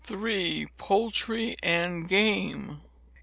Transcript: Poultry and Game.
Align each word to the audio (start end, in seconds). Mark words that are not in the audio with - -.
Poultry 0.79 1.55
and 1.61 2.09
Game. 2.09 2.81